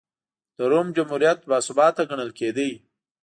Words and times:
د 0.57 0.59
روم 0.71 0.87
جمهوریت 0.97 1.39
باثباته 1.49 2.03
ګڼل 2.09 2.31
کېده. 2.37 2.67